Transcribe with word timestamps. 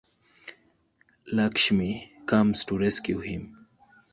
Lakshmi 1.31 2.11
comes 2.25 2.65
to 2.65 2.75
rescue 2.75 3.19
him. 3.19 3.67